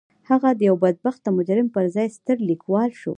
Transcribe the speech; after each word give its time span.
هغه 0.29 0.49
د 0.59 0.61
يوه 0.69 0.79
بدبخته 0.83 1.27
مجرم 1.37 1.67
پر 1.75 1.85
ځای 1.95 2.07
ستر 2.17 2.37
ليکوال 2.49 2.89
شو. 3.01 3.09